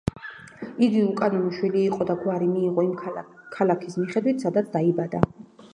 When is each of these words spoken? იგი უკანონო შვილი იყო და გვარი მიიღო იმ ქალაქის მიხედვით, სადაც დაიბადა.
იგი 0.87 1.03
უკანონო 1.09 1.51
შვილი 1.57 1.83
იყო 1.89 2.07
და 2.11 2.15
გვარი 2.23 2.49
მიიღო 2.55 2.87
იმ 2.89 2.99
ქალაქის 3.59 4.03
მიხედვით, 4.03 4.47
სადაც 4.47 4.75
დაიბადა. 4.81 5.25